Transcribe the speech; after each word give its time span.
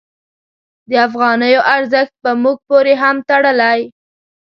د 0.89 0.91
افغانیو 1.07 1.61
ارزښت 1.75 2.13
په 2.23 2.31
موږ 2.41 2.57
پورې 2.67 2.93
هم 3.01 3.15
تړلی. 3.29 3.79